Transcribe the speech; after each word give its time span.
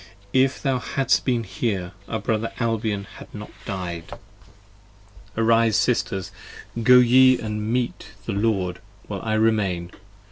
If 0.33 0.59
thou 0.59 0.79
hadst 0.79 1.25
been 1.25 1.43
here, 1.43 1.91
our 2.09 2.19
brother 2.19 2.51
Albion 2.59 3.03
had 3.17 3.31
not 3.35 3.51
died. 3.67 4.05
57 4.09 4.23
Arise 5.37 5.75
sisters! 5.77 6.31
Go 6.81 6.97
ye 6.97 7.37
& 7.37 7.37
meet 7.37 8.07
the 8.25 8.33
Lord, 8.33 8.79
while 9.05 9.21
I 9.21 9.35
remain. 9.35 9.91